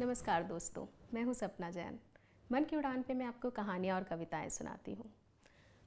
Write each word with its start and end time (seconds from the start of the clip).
नमस्कार 0.00 0.42
दोस्तों, 0.42 0.84
मैं 1.14 1.22
हूँ 1.24 1.32
सपना 1.34 1.70
जैन। 1.70 1.98
मन 2.50 2.64
की 2.64 2.76
उड़ान 2.76 3.00
पे 3.02 3.14
मैं 3.14 3.26
आपको 3.26 3.50
कहानियाँ 3.50 3.96
और 3.96 4.04
कविताएँ 4.04 4.48
सुनाती 4.48 4.92
हूँ। 4.94 5.10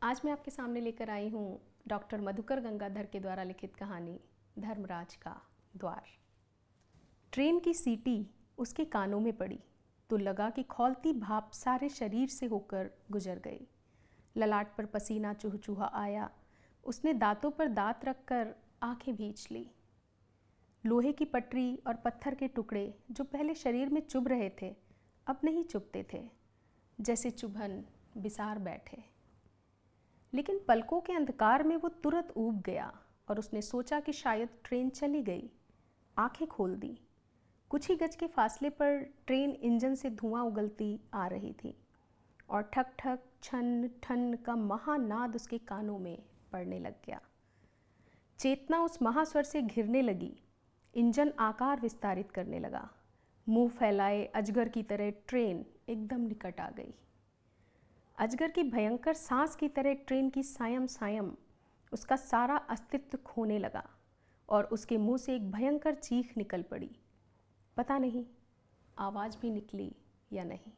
आज 0.01 0.21
मैं 0.25 0.31
आपके 0.31 0.51
सामने 0.51 0.79
लेकर 0.81 1.09
आई 1.09 1.29
हूँ 1.29 1.61
डॉक्टर 1.87 2.21
मधुकर 2.21 2.59
गंगाधर 2.59 3.05
के 3.05 3.19
द्वारा 3.19 3.43
लिखित 3.43 3.75
कहानी, 3.75 4.19
धर्मराज 4.59 5.15
का 5.15 5.35
द्वार। 5.77 6.09
ट्रेन 7.33 7.59
की 7.59 7.73
सीटी 7.73 8.27
उसके 8.57 8.85
कानों 8.85 9.19
में 9.19 9.33
पड़ी 9.37 9.59
तो 10.09 10.17
लगा 10.17 10.49
कि 10.49 10.63
खौलती 10.63 11.13
भाप 11.13 11.51
सारे 11.53 11.89
शरीर 11.89 12.29
से 12.29 12.45
होकर 12.45 12.89
गुजर 13.11 13.39
गई। 13.39 13.67
ललाट 14.35 14.75
पर 14.77 14.85
पसीना 14.85 15.33
चूहचूहा 15.33 15.91
आया, 15.95 16.29
उसने 16.83 17.13
दांतों 17.13 17.51
पर 17.51 17.67
दांत 17.69 18.05
रखकर 18.05 18.55
आँखें 18.83 19.15
भींच 19.15 19.47
ली। 19.51 19.69
लोहे 20.85 21.13
की 21.13 21.25
पटरी 21.25 21.79
और 21.87 21.95
पत्थर 21.95 22.35
के 22.35 22.47
टुकड़े 22.47 22.99
जो 23.11 23.23
पहले 23.23 23.55
शरीर 23.55 23.89
में 23.89 24.01
चुभ 24.01 24.27
रहे 24.27 24.51
थे, 24.61 24.75
अब 25.27 25.39
नहीं 25.43 25.63
चुभते 25.63 26.05
थे। 26.13 26.29
जैसे 27.01 27.29
चुभन 27.29 27.85
बिसार 28.17 28.59
बैठे। 28.59 29.03
लेकिन 30.33 30.59
पलकों 30.67 31.01
के 31.01 31.13
अंधकार 31.13 31.63
में 31.63 31.77
वो 31.77 31.89
तुरंत 31.89 32.33
ऊब 32.37 32.61
गया 32.61 32.99
और 33.29 33.39
उसने 33.39 33.61
सोचा 33.61 33.99
कि 33.99 34.13
शायद 34.13 34.49
ट्रेन 34.63 34.89
चली 34.89 35.21
गई। 35.21 35.51
आँखें 36.17 36.47
खोल 36.47 36.75
दी। 36.75 36.99
कुछ 37.69 37.89
ही 37.89 37.95
गज 37.95 38.15
के 38.15 38.27
फासले 38.27 38.69
पर 38.69 38.99
ट्रेन 38.99 39.49
इंजन 39.49 39.95
से 39.95 40.09
धुआँ 40.09 40.43
उगलती 40.43 40.99
आ 41.13 41.27
रही 41.27 41.53
थी 41.53 41.77
और 42.49 42.61
ठक 42.61 42.85
ठक 42.99 43.19
छन 43.43 43.89
ठन 44.03 44.33
का 44.33 44.55
महानाद 44.55 45.35
उसके 45.35 45.57
कानों 45.57 45.99
में 45.99 46.23
पड़ने 46.51 46.79
लग 46.79 46.95
गया। 47.05 47.21
चेतना 48.39 48.83
उस 48.83 49.01
महास्वर 49.01 49.43
से 49.43 49.61
घिरने 49.61 50.01
लगी। 50.01 50.41
इंजन 50.95 51.33
आकार 51.39 51.79
विस्तारित 51.79 52.31
करने 52.31 52.59
लगा। 52.59 52.89
मुँह 53.49 53.69
फैलाए, 53.69 54.25
अजगर 54.25 54.69
की 54.69 54.83
तरह 54.83 55.09
ट्रेन 55.09 55.65
एकदम 55.89 56.21
निकट 56.21 56.61
आ 56.61 56.69
गई। 56.69 56.93
अजगर 58.17 58.51
की 58.51 58.63
भयंकर 58.63 59.13
सांस 59.13 59.55
की 59.55 59.67
तरह 59.67 59.93
ट्रेन 59.93 60.29
की 60.29 60.43
सायम 60.43 60.85
सायम 60.85 61.35
उसका 61.93 62.15
सारा 62.15 62.57
अस्तित्व 62.57 63.17
खोने 63.17 63.59
लगा 63.59 63.89
और 64.49 64.63
उसके 64.63 64.97
मुँह 64.97 65.17
से 65.17 65.35
एक 65.35 65.51
भयंकर 65.51 65.95
चीख 65.95 66.37
निकल 66.37 66.61
पड़ी। 66.61 66.91
पता 67.77 67.97
नहीं, 67.97 68.25
आवाज़ 68.97 69.37
भी 69.37 69.51
निकली 69.51 69.95
या 70.33 70.43
नहीं। 70.43 70.71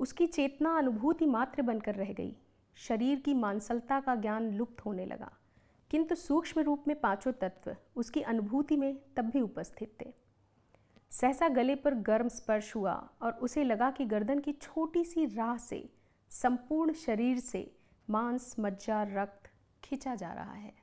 उसकी 0.00 0.26
चेतना 0.26 0.78
अनुभूति 0.78 1.26
मात्र 1.26 1.62
बनकर 1.62 1.94
रह 1.94 2.12
गई। 2.12 2.36
शरीर 2.74 3.20
की 3.20 3.34
मांसलता 3.34 4.00
का 4.00 4.14
ज्ञान 4.14 4.50
लुप्त 4.50 4.84
होने 4.84 5.06
लगा। 5.06 5.37
किंतु 5.90 6.14
सूक्ष्म 6.14 6.60
रूप 6.60 6.84
में 6.88 7.00
पाँचों 7.00 7.32
तत्व 7.32 7.76
उसकी 7.96 8.20
अनुभूति 8.20 8.76
में 8.76 8.98
तब 9.16 9.24
भी 9.24 9.40
उपस्थित 9.40 9.96
थे। 10.00 10.12
सहसा 11.10 11.48
गले 11.48 11.74
पर 11.74 11.94
गर्म 11.94 12.28
स्पर्श 12.28 12.76
हुआ 12.76 13.10
और 13.22 13.32
उसे 13.32 13.64
लगा 13.64 13.90
कि 13.90 14.04
गर्दन 14.04 14.38
की 14.38 14.52
छोटी 14.52 15.04
सी 15.04 15.26
राह 15.26 15.56
से, 15.56 15.90
संपूर्ण 16.30 16.92
शरीर 16.92 17.38
से 17.38 17.76
मांस, 18.10 18.56
मज्जा, 18.60 19.02
रक्त 19.02 19.50
खींचा 19.84 20.14
जा 20.14 20.32
रहा 20.32 20.52
है। 20.52 20.74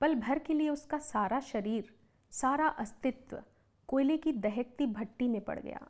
पल 0.00 0.14
भर 0.14 0.38
के 0.38 0.54
लिए 0.54 0.68
उसका 0.68 0.98
सारा 0.98 1.40
शरीर, 1.40 1.94
सारा 2.30 2.68
अस्तित्व 2.68 3.42
कोयले 3.88 4.16
की 4.16 4.32
दहकती 4.32 4.86
भट्टी 4.86 5.28
में 5.28 5.40
पड़ 5.40 5.58
गया। 5.60 5.88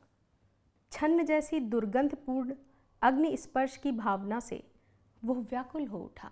छन्न 0.93 1.25
जैसी 1.25 1.61
दुर्गंधपूर्ण 1.61 2.55
अग्नि 3.03 3.37
स्पर्श 3.37 3.77
की 3.77 3.93
भावना 3.93 4.41
से 4.41 4.71
वह 5.25 5.35
व्याकुल 5.35 5.87
हो 5.87 5.99
उठा। 5.99 6.31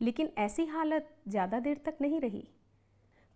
लेकिन 0.00 0.30
ऐसी 0.38 0.64
हालत 0.66 1.08
ज़्यादा 1.28 1.58
देर 1.60 1.80
तक 1.84 1.96
नहीं 2.00 2.20
रही। 2.20 2.46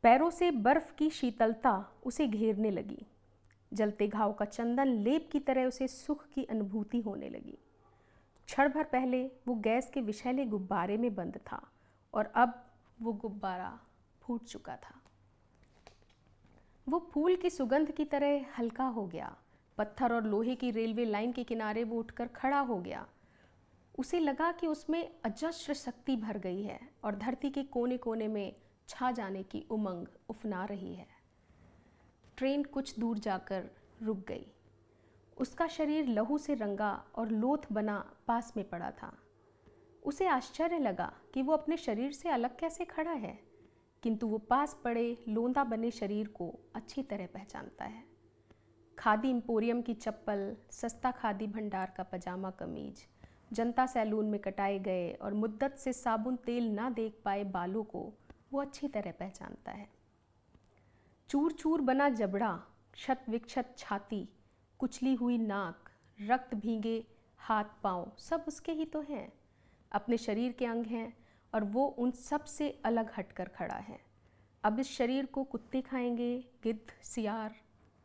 पैरों 0.05 0.30
से 0.30 0.50
बर्फ़ 0.50 0.92
की 0.94 1.08
शीतलता 1.10 1.74
उसे 2.06 2.27
घेरने 2.27 2.70
लगी। 2.70 3.06
जलते 3.72 4.08
घाव 4.08 4.32
का 4.32 4.44
चंदन 4.44 4.88
लेप 4.98 5.28
की 5.33 5.40
तरह 5.40 5.66
उसे 5.66 5.88
सुख 5.88 6.27
की 6.28 6.44
अनुभूति 6.44 7.00
होने 7.00 7.28
लगी। 7.28 7.58
क्षण 8.48 8.68
भर 8.68 8.84
पहले 8.84 9.24
वो 9.48 9.55
गैस 9.55 9.90
के 9.94 10.00
विषैले 10.00 10.44
गुब्बारे 10.44 10.96
में 10.96 11.14
बंद 11.14 11.36
था 11.46 11.61
और 12.14 12.33
अब 12.36 12.62
वो 13.02 13.12
गुब्बारा 13.12 13.79
फूट 14.23 14.44
चुका 14.44 14.77
था। 14.77 15.00
वो 16.86 16.98
फूल 17.12 17.36
की 17.36 17.50
सुगंध 17.50 17.90
की 17.90 18.05
तरह 18.05 18.44
हल्का 18.58 18.84
हो 18.86 19.06
गया। 19.06 19.34
पत्थर 19.79 20.12
और 20.12 20.24
लोहे 20.24 20.55
की 20.55 20.70
रेलवे 20.70 21.05
लाइन 21.05 21.33
के 21.33 21.44
किनारे 21.44 21.84
वो 21.84 21.98
उठकर 21.98 22.27
खड़ा 22.27 22.61
हो 22.61 22.79
गया। 22.79 23.06
उसे 23.95 24.19
लगा 24.20 24.51
कि 24.53 24.67
उसमें 24.67 25.20
अजस्र 25.25 25.75
शक्ति 25.75 26.17
भर 26.17 26.39
गई 26.39 26.63
है 26.63 26.80
और 27.05 27.17
धरती 27.17 27.51
के 27.51 27.63
कोने 27.63 27.97
कोने 27.97 28.29
में 28.29 28.55
छा 28.89 29.11
जाने 29.11 29.42
की 29.42 29.64
उमंग 29.70 30.07
उफना 30.29 30.64
रही 30.64 30.95
है। 30.95 31.07
ट्रेन 32.36 32.63
कुछ 32.64 32.98
दूर 32.98 33.19
जाकर 33.19 33.70
रुक 34.03 34.25
गई। 34.29 34.47
उसका 35.36 35.67
शरीर 35.67 36.07
लहू 36.07 36.39
से 36.39 36.55
रंगा 36.55 36.92
और 37.14 37.30
लोथ 37.30 37.73
बना 37.73 37.98
पास 38.29 38.53
में 38.57 38.69
पड़ा 38.69 38.91
था। 38.92 39.13
उसे 40.03 40.27
आश्चर्य 40.27 40.79
लगा 40.79 41.13
कि 41.35 41.42
वो 41.42 41.53
अपने 41.53 41.77
शरीर 41.77 42.13
से 42.13 42.29
अलग 42.29 42.59
कैसे 42.59 42.85
खड़ा 42.85 43.13
है, 43.13 43.39
किंतु 44.03 44.27
वो 44.27 44.39
पास 44.39 44.77
पड़े 44.85 45.24
लोंदा 45.29 45.64
बने 45.64 45.91
शरीर 45.91 46.29
को 46.29 46.53
अच्छी 46.74 47.03
तरह 47.03 47.27
पहचानता 47.27 47.85
है। 47.85 48.05
खादी 48.98 49.30
इम्पोरियम 49.30 49.83
की 49.83 49.95
चप्पल, 49.95 50.57
सस्ता 50.70 51.11
खादी 51.11 51.47
भंडार 51.47 51.92
का 51.97 52.03
पजामा 52.03 52.51
कमीज 52.51 53.07
जनता 53.52 53.86
सैलून 53.86 54.27
में 54.27 54.40
कटाए 54.40 54.79
गए 54.79 55.13
और 55.13 55.35
मुद्दत 55.35 55.74
से 55.74 55.92
साबुन 55.92 56.36
तेल 56.36 56.70
ना 56.70 56.90
देख 56.90 57.20
पाए 57.24 57.45
बालों 57.45 57.85
को, 57.85 58.13
वो 58.52 58.61
अच्छी 58.61 58.89
तरह 58.89 59.13
पहचानता 59.13 59.73
है। 59.73 59.89
चूर 61.29 61.52
चूर 61.52 61.80
बना 61.80 62.08
जबड़ा 62.08 62.64
क्षत 62.92 63.24
विक्षत 63.29 63.74
छाती, 63.79 64.29
कुचली 64.79 65.14
हुई 65.14 65.39
नाक, 65.39 65.91
रक्त 66.20 66.55
भींगे, 66.55 67.07
हाथ 67.39 67.64
पाँव, 67.83 68.12
सब 68.18 68.45
उसके 68.48 68.73
ही 68.73 68.85
तो 68.85 69.01
हैं। 69.01 69.33
अपने 69.92 70.17
शरीर 70.17 70.52
के 70.52 70.67
अंग 70.67 70.86
हैं 70.86 71.17
और 71.55 71.64
वो 71.64 71.86
उन 71.86 72.11
सबसे 72.11 72.83
अलग 72.85 73.12
हटकर 73.17 73.48
खड़ा 73.48 73.74
है। 73.74 74.01
अब 74.64 74.80
इस 74.80 74.91
शरीर 74.91 75.27
को 75.27 75.45
कुत्ते 75.45 75.83
खाएँगे, 75.83 76.45
गिद्ध, 76.62 76.92
सियार, 77.02 77.55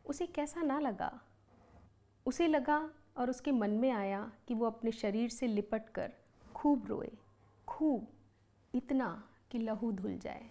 उसे 0.04 0.26
कैसा 0.26 0.62
ना 0.62 0.80
लगा? 0.80 1.20
उसे 2.26 2.46
लगा 2.46 2.90
और 3.18 3.30
उसके 3.30 3.52
मन 3.52 3.70
में 3.70 3.90
आया 3.90 4.32
कि 4.48 4.54
वो 4.54 4.66
अपने 4.66 4.92
शरीर 4.92 5.28
से 5.28 5.46
लिपट 5.46 5.88
कर 5.88 6.12
खूब 6.54 6.86
रोए 6.86 7.10
खूब 7.68 8.06
इतना 8.74 9.24
कि 9.50 9.58
लहू 9.58 9.92
धुल 9.92 10.18
जाए। 10.18 10.50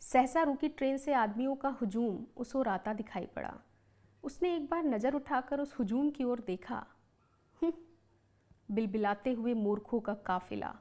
सहसा 0.00 0.42
रुकी 0.42 0.68
ट्रेन 0.68 0.96
से 0.96 1.12
आदमियों 1.12 1.54
का 1.54 1.68
हुजूम 1.68 2.18
उसको 2.36 2.62
राता 2.62 2.92
दिखाई 2.92 3.26
पड़ा। 3.26 3.54
उसने 4.24 4.56
एक 4.56 4.66
बार 4.66 4.84
नज़र 4.84 5.14
उठाकर 5.14 5.60
उस 5.60 5.74
हुजूम 5.78 6.10
की 6.10 6.24
ओर 6.24 6.40
देखा। 6.40 6.86
हम्म, 7.62 7.72
बिलबिलाते 8.74 9.32
हुए 9.32 9.54
मूर्खों 9.54 10.00
का 10.00 10.14
काफिला। 10.14 10.74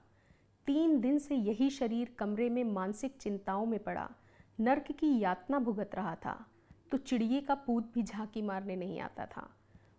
तीन 0.65 0.99
दिन 1.01 1.19
से 1.19 1.35
यही 1.35 1.69
शरीर 1.69 2.15
कमरे 2.19 2.49
में 2.49 2.63
मानसिक 2.63 3.17
चिंताओं 3.17 3.65
में 3.65 3.79
पड़ा। 3.79 4.09
नर्क 4.59 4.91
की 4.91 5.19
यातना 5.19 5.59
भुगत 5.59 5.95
रहा 5.95 6.15
था। 6.15 6.45
तो 6.91 6.97
चिड़िए 6.97 7.41
का 7.41 7.55
पूत 7.55 7.91
भी 7.94 8.03
झांकी 8.03 8.41
मारने 8.41 8.75
नहीं 8.75 8.99
आता 8.99 9.25
था। 9.25 9.49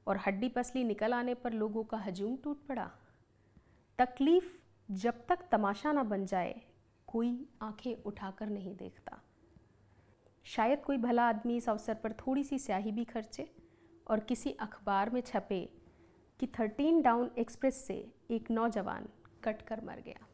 और 0.06 0.17
हड्डी 0.27 0.49
पसली 0.49 0.84
निकल 0.84 1.15
आने 1.15 1.34
पर 1.34 1.53
लोगों 1.53 1.84
का 1.84 1.97
हजूम 1.97 2.37
टूट 2.37 2.67
पड़ा। 2.67 2.91
तकलीफ़ 3.99 4.56
जब 4.91 5.27
तक 5.27 5.39
तमाशा 5.53 5.93
ना 5.93 6.03
बन 6.03 6.27
जाए, 6.27 6.61
कोई 7.06 7.49
आँखें 7.62 8.03
उठाकर 8.03 8.49
नहीं 8.49 8.77
देखता। 8.77 9.21
शायद 10.45 10.83
कोई 10.83 10.97
भला 10.97 11.28
आदमी 11.28 11.56
इस 11.56 11.69
अवसर 11.69 11.95
पर 11.95 12.12
थोड़ी 12.12 12.45
सी 12.45 12.59
स्याही 12.59 12.93
भी 12.93 13.05
खर्चे 13.05 13.53
और 14.06 14.21
किसी 14.21 14.53
अखबार 14.53 15.11
में 15.11 15.21
छपे 15.21 15.72
कि 16.41 16.47
थर्टीन 16.47 17.03
डाउन 17.03 17.31
एक्सप्रेस 17.39 17.87
से 17.87 18.12
एक 18.31 18.50
नौजवान 18.50 19.09
कट 19.45 19.62
कर 19.62 19.84
मर 19.84 20.00
गया। 20.00 20.27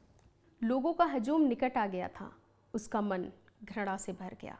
लोगों 0.62 0.92
का 0.92 1.04
हजूम 1.04 1.42
निकट 1.42 1.78
आ 1.78 1.86
गया 1.86 2.08
था, 2.08 2.36
उसका 2.74 3.00
मन 3.00 3.26
घृणा 3.64 3.96
से 3.96 4.12
भर 4.12 4.36
गया। 4.40 4.58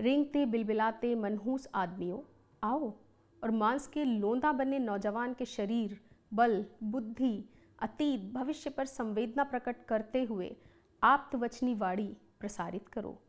रेंगते, 0.00 0.46
बिलबिलाते, 0.46 1.14
मनहूस 1.14 1.68
आदमियों, 1.74 2.18
आओ 2.64 2.94
और 3.44 3.50
मांस 3.50 3.86
के 3.86 4.04
लोंदा 4.04 4.52
बने 4.52 4.78
नौजवान 4.78 5.34
के 5.34 5.44
शरीर, 5.44 6.00
बल, 6.34 6.64
बुद्धि, 6.82 7.44
अतीत, 7.78 8.32
भविष्य 8.32 8.70
पर 8.70 8.86
संवेदना 8.86 9.44
प्रकट 9.44 9.84
करते 9.84 10.22
हुए 10.24 10.56
आप्तवचनी 11.02 11.74
वाणी 11.74 12.16
प्रसारित 12.40 12.88
करो, 12.88 13.22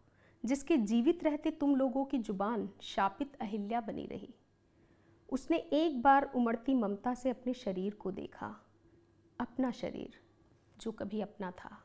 जिसके 0.46 0.78
जीवित 0.78 1.24
रहते 1.24 1.52
तुम 1.52 1.76
लोगों 1.76 2.06
की 2.06 2.18
ज़ुबान 2.18 2.70
शापित 2.82 3.36
अहिल्या 3.42 3.82
बनी 3.82 4.06
रही। 4.06 4.34
उसने 5.30 5.58
एक 5.58 6.02
बार 6.02 6.32
उमड़ती 6.36 6.74
ममता 6.74 7.14
से 7.14 7.30
अपने 7.30 7.54
शरीर 7.54 7.94
को 7.94 8.12
देखा, 8.12 8.56
अपना 9.40 9.72
शरीर, 9.72 10.20
जो 10.82 10.92
कभी 10.92 11.22
अपना 11.22 11.52
था। 11.52 11.78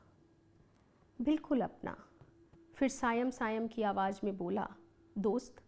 बिल्कुल 1.20 1.60
अपना, 1.60 1.96
फिर 2.74 2.88
सायम 2.88 3.30
सायम 3.30 3.66
की 3.66 3.82
आवाज़ 3.82 4.20
में 4.24 4.36
बोला, 4.36 4.68
दोस्त 5.18 5.62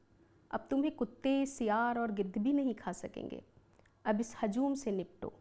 अब 0.52 0.66
तुम्हें 0.70 0.94
कुत्ते, 0.96 1.44
सियार 1.46 1.98
और 1.98 2.12
गिद्ध 2.12 2.38
भी 2.38 2.52
नहीं 2.52 2.74
खा 2.74 2.92
सकेंगे। 2.92 3.42
अब 4.04 4.20
इस 4.20 4.34
हजूम 4.42 4.74
से 4.74 4.90
निपटो, 4.90 5.32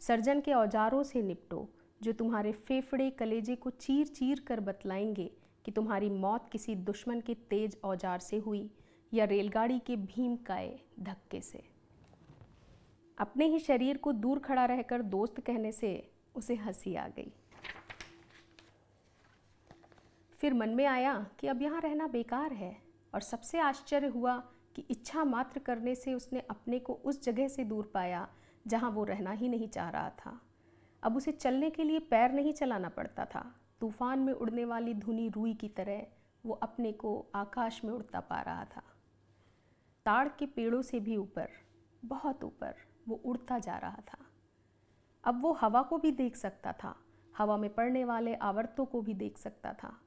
सर्जन 0.00 0.40
के 0.40 0.52
औजारों 0.52 1.02
से 1.02 1.22
निपटो, 1.22 1.68
जो 2.02 2.12
तुम्हारे 2.12 2.52
फेफड़े 2.52 3.10
कलेजे 3.10 3.54
को 3.56 3.70
चीर 3.70 4.06
चीर 4.06 4.40
कर 4.40 4.60
बतलाएँगे 4.60 5.30
कि 5.64 5.70
तुम्हारी 5.70 6.10
मौत 6.10 6.48
किसी 6.52 6.74
दुश्मन 6.74 7.20
के 7.20 7.34
तेज 7.50 7.76
औज़ार 7.84 8.18
से 8.18 8.38
हुई 8.38 8.70
या 9.14 9.24
रेलगाड़ी 9.24 9.78
के 9.78 9.96
भीम 9.96 10.36
काए 10.36 10.78
धक्के 11.00 11.40
से। 11.40 11.62
अपने 13.18 13.46
ही 13.46 13.58
शरीर 13.58 13.96
को 13.96 14.12
दूर 14.12 14.38
खड़ा 14.38 14.64
रहकर 14.64 15.02
दोस्त 15.02 15.40
कहने 15.40 15.72
से 15.72 16.10
उसे 16.34 16.54
हँसी 16.54 16.94
आ 16.94 17.08
गई। 17.08 17.32
फिर 20.38 20.54
मन 20.54 20.68
में 20.68 20.84
आया 20.86 21.14
कि 21.40 21.46
अब 21.46 21.62
यहाँ 21.62 21.80
रहना 21.80 22.06
बेकार 22.06 22.52
है। 22.52 22.85
और 23.16 23.22
सबसे 23.22 23.58
आश्चर्य 23.58 24.06
हुआ 24.06 24.36
कि 24.76 24.82
इच्छा 24.90 25.24
मात्र 25.24 25.58
करने 25.58 25.94
से 25.94 26.14
उसने 26.14 26.40
अपने 26.40 26.78
को 26.78 26.92
उस 26.94 27.22
जगह 27.24 27.48
से 27.48 27.64
दूर 27.64 27.90
पाया, 27.94 28.28
जहाँ 28.66 28.90
वो 28.90 29.04
रहना 29.04 29.30
ही 29.30 29.48
नहीं 29.48 29.68
चाह 29.68 29.90
रहा 29.90 30.10
था। 30.10 30.40
अब 31.02 31.16
उसे 31.16 31.32
चलने 31.32 31.70
के 31.70 31.84
लिए 31.84 31.98
पैर 31.98 32.32
नहीं 32.32 32.52
चलाना 32.52 32.88
पड़ता 32.88 33.24
था। 33.24 33.54
तूफ़ान 33.80 34.18
में 34.18 34.32
उड़ने 34.32 34.64
वाली 34.64 34.94
धुनी 34.94 35.28
रुई 35.28 35.54
की 35.54 35.68
तरह 35.68 36.06
वो 36.44 36.54
अपने 36.54 36.92
को 36.92 37.26
आकाश 37.34 37.84
में 37.84 37.92
उड़ता 37.92 38.20
पा 38.20 38.40
रहा 38.40 38.64
था। 38.64 38.82
ताड़ 40.06 40.28
के 40.28 40.46
पेड़ों 40.46 40.82
से 40.82 41.00
भी 41.00 41.16
ऊपर, 41.16 41.48
बहुत 42.04 42.44
ऊपर, 42.44 42.74
वो 43.08 43.16
उड़ता 43.16 43.58
जा 43.58 43.78
रहा 43.78 44.02
था। 44.08 44.18
अब 45.24 45.42
वो 45.42 45.52
हवा 45.52 45.82
को 45.82 45.98
भी 45.98 46.10
देख 46.10 46.36
सकता 46.36 46.72
था, 46.72 46.94
हवा 47.36 47.56
में 47.56 47.74
पड़ने 47.74 48.04
वाले 48.04 48.34
आवर्तों 48.34 48.86
को 48.86 49.00
भी 49.00 49.14
देख 49.14 49.38
सकता 49.38 49.72
था। 49.72 50.00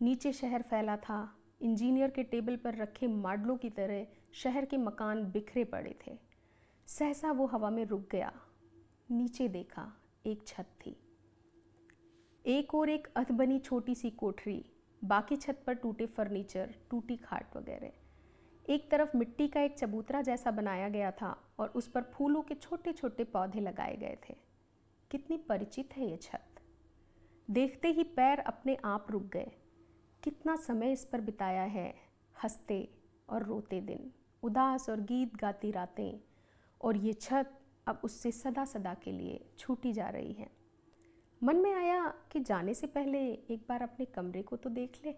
नीचे 0.00 0.32
शहर 0.32 0.62
फैला 0.62 0.96
था 0.96 1.38
इंजीनियर 1.62 2.10
के 2.10 2.22
टेबल 2.22 2.56
पर 2.56 2.74
रखे 2.74 3.06
मॉडलों 3.06 3.56
की 3.56 3.70
तरह 3.70 4.06
शहर 4.32 4.64
के 4.64 4.76
मकान 4.76 5.24
बिखरे 5.24 5.64
पड़े 5.64 5.98
थे। 6.06 6.18
सहसा 6.86 7.32
वो 7.32 7.46
हवा 7.46 7.70
में 7.70 7.84
रुक 7.84 8.08
गया। 8.10 8.32
नीचे 9.10 9.48
देखा 9.48 9.92
एक 10.26 10.46
छत 10.46 10.64
थी। 10.64 10.96
एक 12.46 12.74
और 12.74 12.88
एक 12.88 13.08
अधबनी 13.16 13.58
छोटी 13.58 13.94
सी 13.94 14.10
कोठरी, 14.10 14.64
बाकी 15.04 15.36
छत 15.36 15.62
पर 15.66 15.74
टूटे 15.74 16.06
फर्नीचर, 16.06 16.74
टूटी 16.90 17.16
खाट 17.16 17.56
वगैरह। 17.56 17.92
एक 18.68 18.90
तरफ़ 18.90 19.16
मिट्टी 19.16 19.48
का 19.48 19.60
एक 19.60 19.78
चबूतरा 19.78 20.22
जैसा 20.22 20.50
बनाया 20.50 20.88
गया 20.88 21.10
था 21.10 21.54
और 21.58 21.68
उस 21.68 21.88
पर 21.88 22.02
फूलों 22.02 22.42
के 22.42 22.54
छोटे 22.54 22.92
छोटे 22.92 23.24
पौधे 23.24 23.60
लगाए 23.60 23.96
गए 23.96 24.18
थे। 24.28 24.36
कितनी 25.10 25.36
परिचित 25.36 25.96
है 25.96 26.10
ये 26.10 26.16
छत। 26.16 26.44
देखते 27.50 27.88
ही 27.88 28.04
पैर 28.04 28.38
अपने 28.38 28.78
आप 28.84 29.06
रुक 29.10 29.22
गए। 29.22 29.52
कितना 30.22 30.56
समय 30.56 30.92
इस 30.92 31.04
पर 31.04 31.20
बिताया 31.20 31.62
है? 31.62 31.94
हँसते 32.42 32.94
और 33.28 33.42
रोते 33.42 33.80
दिन, 33.80 34.12
उदास 34.42 34.90
और 34.90 35.00
गीत 35.00 35.36
गाती 35.36 35.70
रातें, 35.70 36.20
और 36.80 36.96
ये 36.96 37.12
छत 37.12 37.60
अब 37.86 38.00
उससे 38.04 38.30
सदा 38.30 38.64
सदा 38.64 38.94
के 38.94 39.12
लिए 39.12 39.44
छूटी 39.58 39.92
जा 39.92 40.08
रही 40.08 40.32
है। 40.32 40.50
मन 41.42 41.56
में 41.56 41.74
आया 41.74 42.14
कि 42.32 42.40
जाने 42.40 42.74
से 42.74 42.86
पहले 42.86 43.32
एक 43.32 43.66
बार 43.68 43.82
अपने 43.82 44.04
कमरे 44.04 44.42
को 44.42 44.56
तो 44.56 44.70
देख 44.70 45.00
ले। 45.06 45.14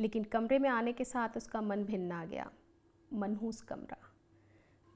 लेकिन 0.00 0.24
कमरे 0.24 0.58
में 0.58 0.70
आने 0.70 0.92
के 0.92 1.04
साथ 1.04 1.28
उसका 1.36 1.60
मन 1.60 1.84
भिन्न 1.84 2.12
आ 2.12 2.24
गया। 2.24 2.50
मनहूस 3.12 3.62
कमरा। 3.62 3.96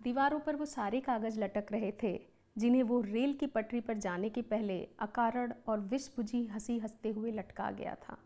दीवारों 0.03 0.41
पर 0.41 0.57
वो 0.57 0.65
सारे 0.65 1.01
कागज़ 1.01 1.41
लटक 1.41 1.67
रहे 1.73 1.93
थे, 2.03 2.23
जिन्हें 2.59 2.83
वो 2.83 3.01
रेल 3.01 3.35
की 3.35 3.47
पटरी 3.47 3.81
पर 3.81 3.95
जाने 3.95 4.31
के 4.31 4.43
पहले 4.43 4.89
अकारण 4.99 5.53
और 5.69 5.81
विष 5.81 6.11
हँसी 6.35 6.79
हँसते 6.79 7.11
हुए 7.11 7.33
लटका 7.33 7.71
गया 7.71 7.95
था। 7.95 8.19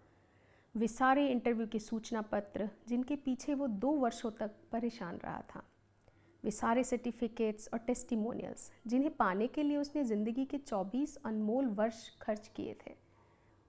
वे 0.75 0.87
सारे 0.89 1.27
इंटरव्यू 1.29 1.67
के 1.67 1.79
सूचना 1.79 2.21
पत्र, 2.23 2.69
जिनके 2.89 3.17
पीछे 3.17 3.55
वो 3.55 3.67
दो 3.67 3.91
वर्षों 3.93 4.31
तक 4.31 4.51
परेशान 4.73 5.17
रहा 5.25 5.41
था। 5.49 5.63
वे 6.45 6.51
सारे 6.51 6.85
सर्टिफिकेट्स 6.85 7.69
और 7.73 7.79
टेस्टिमोनियल्स 7.81 8.71
जिन्हें 8.87 9.11
पाने 9.17 9.47
के 9.47 9.63
लिए 9.63 9.77
उसने 9.77 10.05
ज़िंदगी 10.05 10.45
के 10.45 10.59
24 10.61 11.17
अनमोल 11.25 11.67
वर्ष 11.71 11.97
खर्च 12.23 12.49
किए 12.57 12.77
थे, 12.77 12.95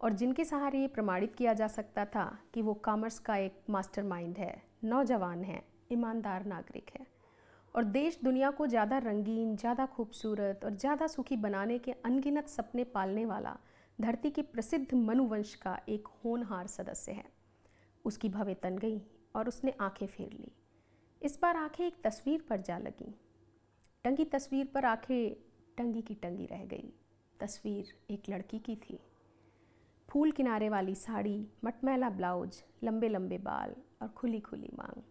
और 0.01 0.13
जिनके 0.13 0.45
सहारे 0.45 0.81
ये 0.81 0.87
प्रमाणित 0.89 1.35
किया 1.35 1.53
जा 1.53 1.67
सकता 1.69 2.05
था 2.05 2.25
कि 2.53 2.61
वो 2.61 2.73
कॉमर्स 2.85 3.19
का 3.19 3.35
एक 3.37 3.59
मास्टरमाइंड 3.69 4.37
है, 4.37 4.61
नौजवान 4.83 5.43
है, 5.43 5.61
ईमानदार 5.91 6.45
नागरिक 6.45 6.91
है, 6.99 7.05
और 7.75 7.83
देश 7.85 8.19
दुनिया 8.23 8.51
को 8.51 8.67
ज़्यादा 8.67 8.97
रंगीन, 8.99 9.55
ज़्यादा 9.55 9.85
खूबसूरत 9.87 10.65
और 10.65 10.75
ज़्यादा 10.75 11.07
सुखी 11.07 11.35
बनाने 11.39 11.77
के 11.79 11.91
अनगिनत 12.05 12.47
सपने 12.49 12.83
पालने 12.85 13.25
वाला 13.25 13.57
धरती 14.01 14.29
के 14.29 14.41
प्रसिद्ध 14.41 14.93
मनुवंश 14.93 15.55
का 15.55 15.81
एक 15.89 16.07
होनहार 16.07 16.67
सदस्य 16.67 17.11
है। 17.11 17.25
उसकी 18.05 18.29
भवे 18.29 18.53
तन 18.53 18.77
गई 18.77 19.01
और 19.35 19.47
उसने 19.47 19.73
आँखें 19.81 20.07
फेर 20.07 20.33
ली। 20.33 20.51
इस 21.21 21.39
बार 21.41 21.55
आँखें 21.55 21.87
एक 21.87 21.95
तस्वीर 22.03 22.41
पर 22.41 22.61
जा 22.61 22.77
लगी। 22.77 23.15
टंगी 24.03 24.25
तस्वीर 24.25 24.65
पर 24.65 24.85
आँखें 24.85 25.35
टंगी 25.77 26.01
की 26.01 26.15
टंगी 26.15 26.45
रह 26.45 26.65
गई। 26.65 26.93
तस्वीर 27.39 27.93
एक 28.09 28.23
लड़की 28.29 28.59
की 28.59 28.75
थी। 28.75 28.99
फूल 30.09 30.31
किनारे 30.31 30.69
वाली 30.69 30.95
साड़ी, 30.95 31.47
मटमैला 31.65 32.09
ब्लाउज, 32.09 32.63
लंबे 32.83 33.09
लंबे 33.09 33.37
बाल 33.37 33.75
और 34.01 34.07
खुली 34.07 34.39
खुली 34.39 34.69
मांग। 34.73 35.03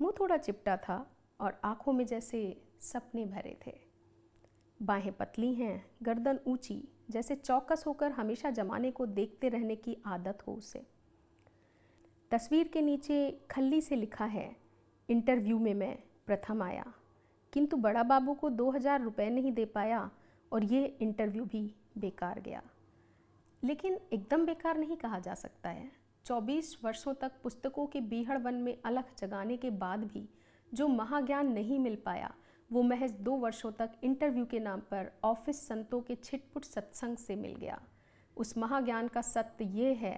मुँह 0.00 0.14
थोड़ा 0.20 0.36
चिपटा 0.36 0.76
था 0.76 1.16
और 1.40 1.60
आँखों 1.64 1.92
में 1.92 2.06
जैसे 2.06 2.62
सपने 2.80 3.24
भरे 3.24 3.58
थे। 3.66 3.91
बाहें 4.82 5.12
पतली 5.12 5.54
हैं, 5.54 5.84
गर्दन 6.02 6.38
ऊँची, 6.46 6.82
जैसे 7.10 7.34
चौकस 7.34 7.84
होकर 7.86 8.10
हमेशा 8.10 8.50
जमाने 8.50 8.90
को 8.90 9.06
देखते 9.06 9.48
रहने 9.48 9.76
की 9.76 9.96
आदत 10.06 10.38
हो 10.46 10.52
उसे। 10.52 10.82
तस्वीर 12.30 12.68
के 12.68 12.80
नीचे 12.80 13.30
खल्ली 13.50 13.80
से 13.80 13.96
लिखा 13.96 14.24
है, 14.24 14.56
इंटरव्यू 15.08 15.58
में 15.58 15.74
मैं 15.74 15.96
प्रथम 16.26 16.62
आया। 16.62 16.92
किंतु 17.52 17.76
बड़ा 17.76 18.02
बाबू 18.02 18.34
को 18.34 18.50
दो 18.50 18.70
हज़ार 18.70 19.02
रुपये 19.02 19.30
नहीं 19.30 19.52
दे 19.52 19.64
पाया 19.64 20.10
और 20.52 20.64
ये 20.64 20.84
इंटरव्यू 21.02 21.44
भी 21.44 21.74
बेकार 21.98 22.40
गया। 22.40 22.62
लेकिन 23.62 23.98
एकदम 24.12 24.46
बेकार 24.46 24.78
नहीं 24.78 24.96
कहा 24.96 25.18
जा 25.18 25.34
सकता 25.34 25.70
है। 25.70 25.90
चौबीस 26.24 26.76
वर्षों 26.84 27.14
तक 27.14 27.32
पुस्तकों 27.42 27.86
के 27.86 28.00
बीहड़ 28.00 28.38
वन 28.38 28.54
में 28.54 28.76
अलग 28.84 29.16
जगाने 29.18 29.56
के 29.56 29.70
बाद 29.70 30.04
भी 30.04 30.28
जो 30.74 30.88
महाज्ञान 30.88 31.52
नहीं 31.52 31.78
मिल 31.78 31.96
पाया 31.96 32.34
वो 32.72 32.82
महज 32.82 33.10
दो 33.20 33.32
वर्षों 33.32 33.70
तक 33.72 33.92
इंटरव्यू 34.04 34.44
के 34.46 34.58
नाम 34.60 34.80
पर 34.80 35.10
ऑफ़िस 35.24 35.66
संतों 35.68 36.00
के 36.00 36.14
छिटपुट 36.14 36.64
सत्संग 36.64 37.16
से 37.16 37.34
मिल 37.36 37.54
गया। 37.54 37.80
उस 38.36 38.56
महाज्ञान 38.58 39.08
का 39.08 39.20
सत्य 39.20 39.64
ये 39.74 39.92
है 39.94 40.14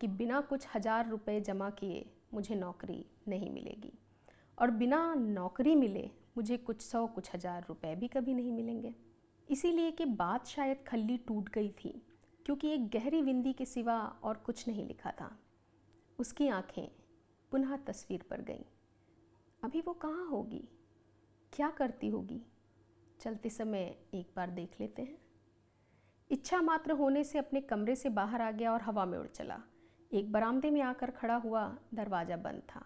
कि 0.00 0.08
बिना 0.08 0.40
कुछ 0.40 0.66
हज़ार 0.74 1.08
रुपये 1.08 1.40
जमा 1.40 1.68
किए 1.70 2.04
मुझे 2.34 2.54
नौकरी 2.54 3.04
नहीं 3.28 3.50
मिलेगी। 3.50 3.92
और 4.58 4.70
बिना 4.70 5.14
नौकरी 5.14 5.74
मिले 5.74 6.08
मुझे 6.36 6.56
कुछ 6.56 6.80
सौ, 6.80 7.06
कुछ 7.06 7.30
हज़ार 7.34 7.66
रुपए 7.68 7.94
भी 7.94 8.08
कभी 8.08 8.34
नहीं 8.34 8.52
मिलेंगे। 8.52 8.94
इसीलिए 9.48 9.90
कि 9.90 10.04
बात 10.04 10.46
शायद 10.46 10.82
खल्ली 10.86 11.16
टूट 11.18 11.48
गई 11.48 11.68
थी, 11.78 12.02
क्योंकि 12.46 12.68
एक 12.68 12.88
गहरी 12.88 13.22
विंदी 13.22 13.52
के 13.52 13.64
सिवा 13.64 13.98
और 14.22 14.42
कुछ 14.46 14.66
नहीं 14.68 14.86
लिखा 14.86 15.10
था। 15.10 15.30
उसकी 16.18 16.48
आँखें 16.48 16.88
पुनः 17.52 17.76
तस्वीर 17.76 18.24
पर 18.30 18.42
गईं। 18.42 18.64
अभी 19.62 19.80
वो 19.80 19.92
कहाँ 19.92 20.26
होगी? 20.26 20.68
क्या 21.52 21.68
करती 21.70 22.08
होगी? 22.08 22.40
चलते 23.20 23.50
समय 23.50 23.94
एक 24.14 24.32
बार 24.36 24.50
देख 24.50 24.76
लेते 24.80 25.02
हैं। 25.02 25.18
इच्छा 26.30 26.60
मात्र 26.62 26.92
होने 26.92 27.22
से 27.24 27.38
अपने 27.38 27.60
कमरे 27.60 27.94
से 27.96 28.08
बाहर 28.08 28.42
आ 28.42 28.50
गया 28.50 28.72
और 28.72 28.82
हवा 28.82 29.04
में 29.04 29.16
उड़ 29.18 29.26
चला। 29.26 29.58
एक 30.10 30.30
बरामदे 30.32 30.70
में 30.70 30.80
आकर 30.82 31.10
खड़ा 31.10 31.36
हुआ 31.36 31.66
दरवाज़ा 31.94 32.36
बंद 32.36 32.62
था। 32.68 32.84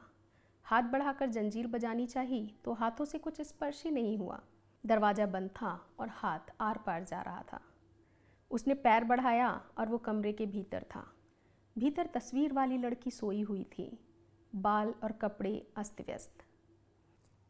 हाथ 0.67 0.83
बढ़ाकर 0.83 1.29
जंजीर 1.29 1.67
बजानी 1.67 2.07
चाहिए 2.07 2.55
तो 2.65 2.73
हाथों 2.73 3.05
से 3.05 3.19
कुछ 3.19 3.41
स्पर्श 3.41 3.83
ही 3.85 3.91
नहीं 3.91 4.17
हुआ। 4.19 4.41
दरवाज़ा 4.85 5.27
बंद 5.27 5.51
था 5.51 5.79
और 6.01 6.09
हाथ 6.11 6.53
आर 6.61 6.79
पार 6.79 7.05
जा 7.05 7.21
रहा 7.23 7.43
था। 7.43 7.61
उसने 8.51 8.75
पैर 8.77 9.05
बढ़ाया 9.05 9.51
और 9.79 9.89
वो 9.89 9.99
कमरे 9.99 10.33
के 10.33 10.47
भीतर 10.47 10.85
था। 10.95 11.05
भीतर 11.77 12.07
तस्वीर 12.07 12.53
वाली 12.53 12.79
लड़की 12.79 13.11
सोई 13.11 13.43
हुई 13.43 13.65
थी। 13.73 13.87
बाल 14.53 14.95
और 15.05 15.13
कपड़े 15.13 15.55
अस्त 15.77 16.01
व्यस्त। 16.01 16.45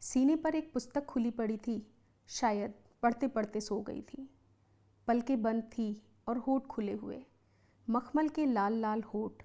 सीने 0.03 0.37
पर 0.37 0.55
एक 0.55 0.73
पुस्तक 0.73 1.05
खुली 1.05 1.31
पड़ी 1.31 1.57
थी। 1.57 1.87
शायद 2.29 2.75
पढ़ते 3.03 3.29
पढ़ते 3.29 3.61
सो 3.61 3.81
गई 3.81 4.03
थी। 4.03 4.31
पलकें 5.07 5.43
बंद 5.43 5.63
थी 5.63 6.03
और 6.29 6.39
होठ 6.39 6.67
खुले 6.67 6.93
हुए। 6.93 7.25
मखमल 7.91 8.29
के 8.29 8.47
लाल 8.47 8.75
लाल 8.75 9.03
होठ। 9.03 9.43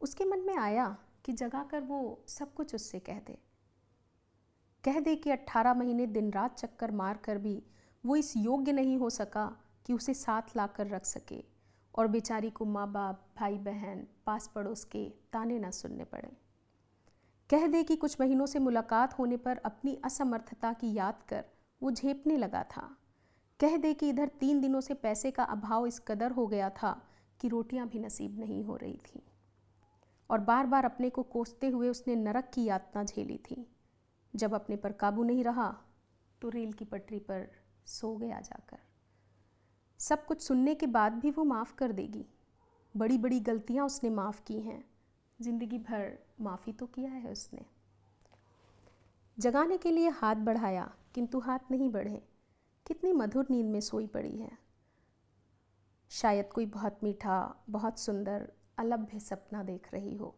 उसके 0.00 0.24
मन 0.24 0.38
में 0.38 0.56
आया 0.56 0.98
कि 1.24 1.32
जगा 1.32 1.64
कर 1.64 1.80
वो 1.80 2.24
सब 2.28 2.54
कुछ 2.54 2.74
उससे 2.74 3.00
कह 3.00 3.20
दे। 3.20 3.38
कह 4.84 5.00
दे 5.00 5.16
कि 5.16 5.30
अट्ठारह 5.30 5.74
महीने 5.74 6.06
दिन 6.06 6.32
रात 6.32 6.58
चक्कर 6.58 6.90
मार 6.90 7.16
कर 7.16 7.38
भी 7.38 7.62
वो 8.06 8.16
इस 8.16 8.36
योग्य 8.36 8.72
नहीं 8.72 8.98
हो 8.98 9.10
सका 9.10 9.56
कि 9.86 9.92
उसे 9.92 10.14
साथ 10.14 10.56
ला 10.56 10.66
कर 10.66 10.86
रख 10.86 11.04
सके 11.04 11.44
और 11.94 12.06
बेचारी 12.06 12.50
को 12.50 12.64
माँ 12.64 12.92
बाप 12.92 13.28
भाई 13.36 13.58
बहन 13.58 14.06
पास 14.26 14.50
पड़ोस 14.54 14.84
के 14.84 15.10
ताने 15.32 15.58
ना 15.58 15.70
सुनने 15.70 16.04
पड़े। 16.04 16.51
कह 17.52 17.66
दे 17.66 17.82
कि 17.82 17.96
कुछ 17.96 18.20
महीनों 18.20 18.46
से 18.46 18.58
मुलाकात 18.58 19.18
होने 19.18 19.36
पर 19.36 19.56
अपनी 19.56 19.98
असमर्थता 20.04 20.72
की 20.72 20.92
याद 20.94 21.22
कर 21.28 21.44
वो 21.82 21.90
झेपने 21.90 22.36
लगा 22.36 22.62
था। 22.62 22.96
कह 23.60 23.76
दे 23.76 23.94
कि 23.94 24.08
इधर 24.08 24.28
तीन 24.28 24.60
दिनों 24.60 24.80
से 24.80 24.94
पैसे 24.94 25.30
का 25.30 25.44
अभाव 25.44 25.86
इस 25.86 25.98
कदर 25.98 26.30
हो 26.30 26.46
गया 26.46 26.70
था 26.70 27.08
कि 27.40 27.48
रोटियाँ 27.48 27.88
भी 27.88 27.98
नसीब 27.98 28.38
नहीं 28.40 28.64
हो 28.64 28.76
रही 28.76 28.96
थी। 28.96 29.22
और 30.30 30.40
बार 30.40 30.66
बार 30.66 30.84
अपने 30.84 31.10
को 31.10 31.22
कोसते 31.22 31.68
हुए 31.68 31.88
उसने 31.88 32.16
नरक 32.16 32.50
की 32.54 32.64
यातना 32.64 33.04
झेली 33.04 33.38
थी। 33.50 33.66
जब 34.34 34.54
अपने 34.54 34.76
पर 34.76 34.92
काबू 34.92 35.22
नहीं 35.22 35.44
रहा 35.44 35.76
तो 36.42 36.48
रेल 36.48 36.72
की 36.72 36.84
पटरी 36.84 37.18
पर 37.18 37.50
सो 37.86 38.16
गया 38.16 38.40
जाकर। 38.40 38.78
सब 39.98 40.24
कुछ 40.26 40.42
सुनने 40.42 40.74
के 40.74 40.86
बाद 40.86 41.12
भी 41.12 41.30
वो 41.30 41.44
माफ़ 41.44 41.74
कर 41.74 41.92
देगी। 41.92 42.26
बड़ी 42.96 43.18
बड़ी 43.18 43.40
गलतियाँ 43.40 43.86
उसने 43.86 44.10
माफ़ 44.10 44.42
की 44.46 44.60
हैं। 44.60 44.91
ज़िंदगी 45.42 45.78
भर 45.80 46.18
माफ़ी 46.40 46.72
तो 46.72 46.86
किया 46.86 47.10
है 47.10 47.30
उसने। 47.32 47.64
जगाने 49.38 49.78
के 49.78 49.90
लिए 49.90 50.08
हाथ 50.10 50.36
बढ़ाया, 50.36 50.90
किंतु 51.14 51.38
हाथ 51.40 51.70
नहीं 51.70 51.88
बढ़े। 51.88 52.22
कितनी 52.86 53.12
मधुर 53.12 53.46
नींद 53.50 53.66
में 53.66 53.80
सोई 53.80 54.06
पड़ी 54.06 54.36
है। 54.36 54.50
शायद 56.10 56.48
कोई 56.52 56.66
बहुत 56.68 56.98
मीठा, 57.02 57.64
बहुत 57.70 57.98
सुंदर, 57.98 58.48
अलभ्य 58.78 59.18
सपना 59.20 59.62
देख 59.62 59.92
रही 59.92 60.14
हो। 60.16 60.34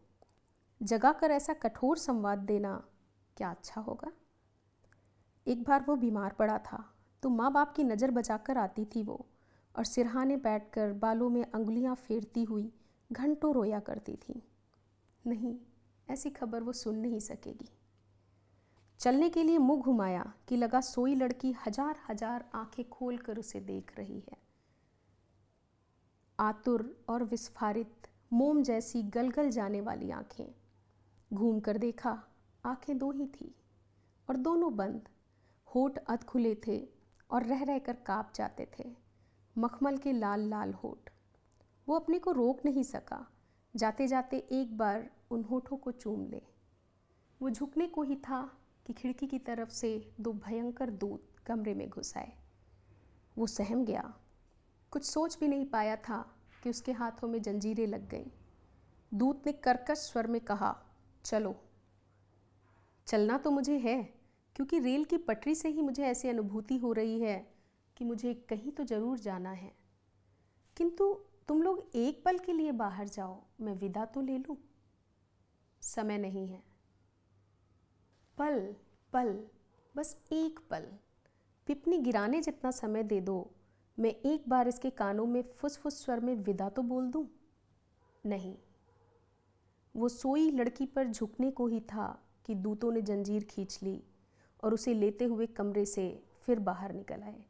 जगाकर 0.81 1.31
ऐसा 1.31 1.53
कठोर 1.53 1.97
संवाद 1.97 2.39
देना 2.39 2.81
क्या 3.37 3.49
अच्छा 3.49 3.81
होगा? 3.81 4.11
एक 5.47 5.63
बार 5.63 5.83
वो 5.87 5.95
बीमार 5.95 6.33
पड़ा 6.33 6.57
था 6.61 6.83
तो 7.23 7.29
माँ 7.29 7.51
बाप 7.51 7.73
की 7.75 7.83
नज़र 7.83 8.11
बचाकर 8.11 8.57
आती 8.57 8.85
थी 8.85 9.03
वो, 9.03 9.25
और 9.75 9.85
सिरहाने 9.85 10.37
बैठकर 10.37 10.91
बालों 10.95 11.29
में 11.29 11.43
अंगुलियाँ 11.43 11.95
फेरती 11.97 12.43
हुई 12.43 12.71
घंटों 13.09 13.53
रोया 13.53 13.79
करती 13.79 14.15
थी। 14.17 14.41
नहीं, 15.25 15.55
ऐसी 16.07 16.29
खबर 16.29 16.63
वो 16.63 16.73
सुन 16.73 16.95
नहीं 16.95 17.19
सकेगी। 17.19 17.69
चलने 18.99 19.29
के 19.29 19.43
लिए 19.43 19.57
मुँह 19.57 19.81
घुमाया 19.81 20.23
कि 20.47 20.57
लगा 20.57 20.81
सोई 20.81 21.15
लड़की 21.15 21.51
हज़ार 21.65 21.99
हज़ार 22.09 22.45
आँखें 22.55 22.87
खोल 22.89 23.17
कर 23.17 23.37
उसे 23.37 23.59
देख 23.59 23.97
रही 23.97 24.19
है। 24.21 24.37
आतुर 26.39 26.83
और 27.09 27.23
विस्फारित, 27.23 28.07
मोम 28.33 28.61
जैसी 28.63 29.01
गलगल 29.09 29.49
जाने 29.49 29.81
वाली 29.81 30.11
आँखें। 30.11 30.53
घूम 31.31 31.59
कर 31.59 31.77
देखा, 31.77 32.17
आँखें 32.63 32.97
दो 32.97 33.11
ही 33.11 33.27
थी 33.27 33.53
और 34.27 34.37
दोनों 34.37 34.75
बंद। 34.75 35.09
होठ 35.67 35.97
अध 35.99 36.23
खुले 36.23 36.55
थे 36.67 36.77
और 37.29 37.43
रह 37.43 37.63
रह 37.63 37.79
कर 37.79 37.93
काँप 38.05 38.31
जाते 38.35 38.67
थे। 38.79 38.89
मखमल 39.55 39.97
के 39.97 40.11
लाल 40.11 40.47
लाल 40.49 40.73
होठ। 40.73 41.09
वो 41.87 41.95
अपने 41.95 42.19
को 42.19 42.31
रोक 42.31 42.65
नहीं 42.65 42.83
सका। 42.83 43.25
जाते 43.73 44.07
जाते 44.07 44.37
एक 44.51 44.77
बार 44.77 45.09
उन 45.31 45.43
होठों 45.43 45.77
को 45.77 45.91
चूम 45.91 46.27
ले। 46.27 46.41
वो 47.41 47.49
झुकने 47.49 47.87
को 47.87 48.03
ही 48.03 48.15
था 48.15 48.57
कि 48.85 48.93
खिड़की 48.93 49.27
की 49.27 49.39
तरफ़ 49.39 49.69
से 49.69 50.13
दो 50.21 50.33
भयंकर 50.33 50.89
दूत 50.89 51.29
कमरे 51.45 51.73
में 51.73 51.89
घुस 51.89 52.17
आए। 52.17 52.33
वो 53.37 53.47
सहम 53.47 53.85
गया। 53.85 54.13
कुछ 54.91 55.03
सोच 55.03 55.39
भी 55.39 55.47
नहीं 55.47 55.65
पाया 55.65 55.95
था 55.95 56.35
कि 56.63 56.69
उसके 56.69 56.91
हाथों 56.91 57.27
में 57.27 57.41
जंजीरें 57.41 57.87
लग 57.87 58.09
गईं। 58.09 58.25
दूत 59.13 59.43
ने 59.45 59.51
कर्कश 59.51 59.97
स्वर 59.97 60.27
में 60.27 60.41
कहा, 60.41 60.85
चलो। 61.25 61.55
चलना 63.07 63.37
तो 63.37 63.51
मुझे 63.51 63.77
है, 63.77 64.03
क्योंकि 64.55 64.79
रेल 64.79 65.03
की 65.05 65.17
पटरी 65.17 65.55
से 65.55 65.69
ही 65.69 65.81
मुझे 65.81 66.03
ऐसी 66.03 66.29
अनुभूति 66.29 66.77
हो 66.77 66.93
रही 66.93 67.19
है 67.19 67.53
कि 67.97 68.05
मुझे 68.05 68.33
कहीं 68.33 68.71
तो 68.71 68.83
ज़रूर 68.83 69.19
जाना 69.19 69.51
है। 69.51 69.71
किंतु 70.77 71.13
तुम 71.47 71.63
लोग 71.63 71.91
एक 71.95 72.23
पल 72.25 72.37
के 72.37 72.53
लिए 72.53 72.71
बाहर 72.71 73.07
जाओ, 73.07 73.43
मैं 73.61 73.75
विदा 73.75 74.05
तो 74.05 74.21
ले 74.21 74.37
लूँ। 74.37 74.57
समय 75.85 76.17
नहीं 76.17 76.47
है। 76.47 76.63
पल 78.37 78.75
पल 79.13 79.47
बस 79.95 80.15
एक 80.31 80.59
पल। 80.69 80.87
पिपनी 81.67 81.97
गिराने 81.97 82.41
जितना 82.41 82.71
समय 82.71 83.03
दे 83.03 83.21
दो 83.21 83.51
मैं 83.97 84.09
एक 84.09 84.49
बार 84.49 84.67
इसके 84.67 84.89
कानों 84.89 85.25
में 85.25 85.41
फुस 85.41 85.77
फुस 85.77 86.03
स्वर 86.05 86.19
में 86.19 86.35
विदा 86.35 86.69
तो 86.69 86.81
बोल 86.81 87.11
दूँ? 87.11 87.27
नहीं। 88.25 88.55
वो 89.95 90.09
सोई 90.09 90.51
लड़की 90.51 90.85
पर 90.85 91.07
झुकने 91.07 91.51
को 91.51 91.67
ही 91.67 91.79
था 91.79 92.21
कि 92.45 92.55
दूतों 92.55 92.91
ने 92.91 93.01
जंजीर 93.01 93.43
खींच 93.43 93.79
ली 93.83 94.03
और 94.63 94.73
उसे 94.73 94.93
लेते 94.93 95.25
हुए 95.25 95.45
कमरे 95.45 95.85
से 95.85 96.23
फिर 96.41 96.59
बाहर 96.59 96.93
निकल 96.93 97.21
आए। 97.21 97.43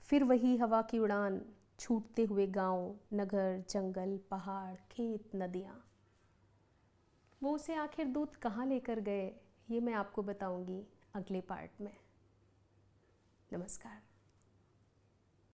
फिर 0.00 0.24
वही 0.24 0.56
हवा 0.56 0.82
की 0.82 0.98
उड़ान 0.98 1.40
छूटते 1.78 2.24
हुए 2.24 2.46
गाँव, 2.46 2.96
नगर 3.12 3.64
जंगल 3.70 4.18
पहाड़ 4.30 4.74
खेत 4.74 5.30
नदियाँ। 5.34 5.91
वो 7.42 7.54
उसे 7.54 7.74
आखिर 7.74 8.06
दूध 8.06 8.36
कहाँ 8.36 8.66
लेकर 8.66 9.00
गए, 9.00 9.26
ये 9.70 9.80
मैं 9.80 9.92
आपको 9.92 10.22
बताऊँगी 10.22 10.86
अगले 11.14 11.40
पार्ट 11.40 11.80
में। 11.80 11.96
नमस्कार। 13.52 14.11